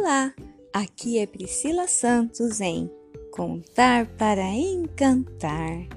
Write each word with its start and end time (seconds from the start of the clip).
Olá, 0.00 0.32
aqui 0.72 1.18
é 1.18 1.26
Priscila 1.26 1.88
Santos 1.88 2.60
em 2.60 2.88
Contar 3.32 4.06
para 4.06 4.44
Encantar. 4.44 5.88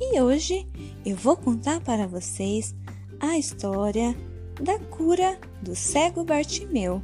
E 0.00 0.20
hoje 0.20 0.66
eu 1.06 1.14
vou 1.14 1.36
contar 1.36 1.80
para 1.80 2.04
vocês 2.04 2.74
a 3.20 3.38
história 3.38 4.12
da 4.60 4.76
cura 4.80 5.38
do 5.62 5.76
cego 5.76 6.24
Bartimeu. 6.24 7.00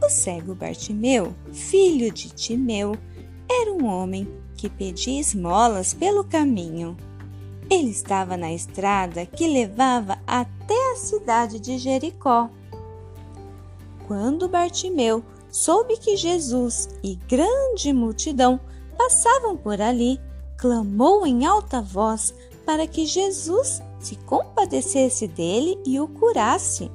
O 0.00 0.08
cego 0.08 0.54
Bartimeu, 0.54 1.34
filho 1.52 2.12
de 2.12 2.30
Timeu, 2.30 2.94
era 3.50 3.72
um 3.72 3.86
homem 3.86 4.28
que 4.54 4.70
pedia 4.70 5.20
esmolas 5.20 5.92
pelo 5.92 6.22
caminho. 6.22 6.96
Ele 7.68 7.90
estava 7.90 8.36
na 8.36 8.52
estrada 8.52 9.26
que 9.26 9.48
levava 9.48 10.20
até 10.24 10.92
a 10.92 10.96
cidade 10.96 11.58
de 11.58 11.78
Jericó. 11.78 12.48
Quando 14.10 14.48
Bartimeu 14.48 15.22
soube 15.52 15.96
que 15.96 16.16
Jesus 16.16 16.88
e 17.00 17.14
grande 17.14 17.92
multidão 17.92 18.58
passavam 18.98 19.56
por 19.56 19.80
ali, 19.80 20.18
clamou 20.56 21.24
em 21.24 21.46
alta 21.46 21.80
voz 21.80 22.34
para 22.66 22.88
que 22.88 23.06
Jesus 23.06 23.80
se 24.00 24.16
compadecesse 24.16 25.28
dele 25.28 25.78
e 25.86 26.00
o 26.00 26.08
curasse. 26.08 26.90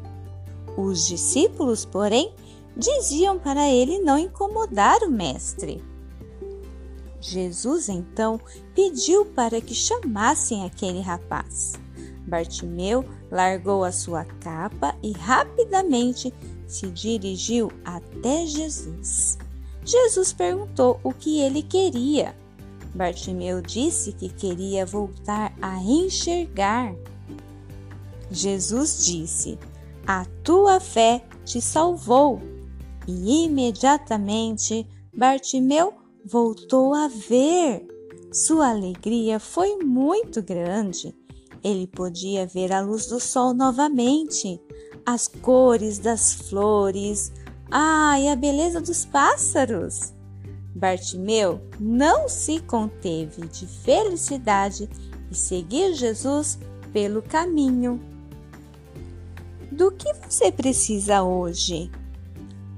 Os 0.77 1.07
discípulos, 1.07 1.85
porém, 1.85 2.33
diziam 2.75 3.39
para 3.39 3.65
ele 3.65 3.99
não 3.99 4.19
incomodar 4.19 5.01
o 5.01 5.09
Mestre. 5.09 5.81
Jesus 7.21 7.87
então 7.87 8.41
pediu 8.75 9.25
para 9.27 9.61
que 9.61 9.73
chamassem 9.73 10.65
aquele 10.65 10.99
rapaz. 10.99 11.75
Bartimeu 12.27 13.05
largou 13.31 13.85
a 13.85 13.91
sua 13.93 14.25
capa 14.25 14.93
e 15.01 15.13
rapidamente 15.13 16.33
se 16.67 16.87
dirigiu 16.87 17.71
até 17.83 18.45
Jesus. 18.45 19.37
Jesus 19.83 20.33
perguntou 20.33 20.99
o 21.03 21.13
que 21.13 21.39
ele 21.39 21.61
queria. 21.61 22.35
Bartimeu 22.93 23.61
disse 23.61 24.13
que 24.13 24.29
queria 24.29 24.85
voltar 24.85 25.53
a 25.61 25.77
enxergar. 25.83 26.95
Jesus 28.31 29.05
disse: 29.05 29.59
A 30.07 30.25
tua 30.43 30.79
fé 30.79 31.23
te 31.43 31.61
salvou. 31.61 32.41
E 33.07 33.43
imediatamente 33.45 34.87
Bartimeu 35.15 35.93
voltou 36.25 36.93
a 36.93 37.07
ver. 37.07 37.85
Sua 38.31 38.69
alegria 38.69 39.39
foi 39.39 39.77
muito 39.77 40.41
grande. 40.41 41.13
Ele 41.63 41.85
podia 41.87 42.45
ver 42.45 42.71
a 42.71 42.81
luz 42.81 43.07
do 43.07 43.19
sol 43.19 43.53
novamente 43.53 44.59
as 45.05 45.27
cores 45.27 45.99
das 45.99 46.33
flores, 46.33 47.31
ah, 47.69 48.19
e 48.19 48.27
a 48.27 48.35
beleza 48.35 48.81
dos 48.81 49.05
pássaros. 49.05 50.13
Bartimeu 50.73 51.61
não 51.79 52.27
se 52.27 52.59
conteve 52.59 53.47
de 53.47 53.65
felicidade 53.65 54.89
e 55.31 55.35
seguir 55.35 55.93
Jesus 55.93 56.59
pelo 56.91 57.21
caminho. 57.21 58.01
Do 59.71 59.91
que 59.91 60.13
você 60.13 60.51
precisa 60.51 61.23
hoje? 61.23 61.89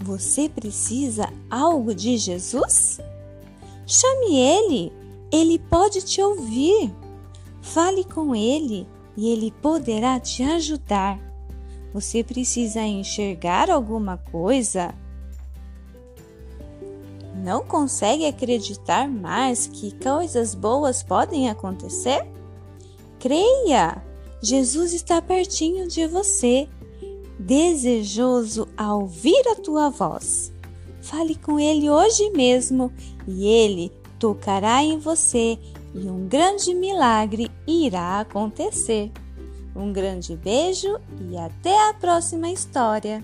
Você 0.04 0.48
precisa 0.48 1.28
algo 1.50 1.94
de 1.94 2.18
Jesus? 2.18 3.00
Chame 3.86 4.36
ele, 4.36 4.94
ele 5.32 5.60
pode 5.60 6.02
te 6.02 6.22
ouvir. 6.22 6.94
Fale 7.62 8.04
com 8.04 8.36
ele 8.36 8.88
e 9.16 9.30
ele 9.30 9.52
poderá 9.62 10.20
te 10.20 10.44
ajudar. 10.44 11.27
Você 11.94 12.24
precisa 12.24 12.82
enxergar 12.82 13.70
alguma 13.70 14.18
coisa? 14.18 14.94
Não 17.36 17.64
consegue 17.64 18.26
acreditar 18.26 19.08
mais 19.08 19.68
que 19.68 19.92
coisas 20.04 20.54
boas 20.54 21.04
podem 21.04 21.50
acontecer? 21.50 22.26
Creia! 23.20 24.04
Jesus 24.42 24.94
está 24.94 25.22
pertinho 25.22 25.88
de 25.88 26.06
você, 26.06 26.68
desejoso 27.40 28.68
a 28.78 28.94
ouvir 28.96 29.42
a 29.48 29.56
tua 29.56 29.90
voz. 29.90 30.54
Fale 31.02 31.36
com 31.36 31.60
Ele 31.60 31.90
hoje 31.90 32.30
mesmo 32.32 32.92
e 33.28 33.48
Ele 33.48 33.92
tocará 34.20 34.84
em 34.84 35.00
você 35.00 35.58
e 35.94 36.10
um 36.10 36.28
grande 36.28 36.74
milagre 36.74 37.50
irá 37.66 38.20
acontecer. 38.20 39.12
Um 39.78 39.94
grande 39.94 40.36
beijo 40.36 41.00
e 41.30 41.38
até 41.38 41.90
a 41.90 41.94
próxima 41.94 42.50
história! 42.50 43.24